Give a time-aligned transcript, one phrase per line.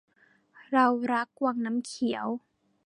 [0.73, 2.27] เรารักวังน้ำเขียว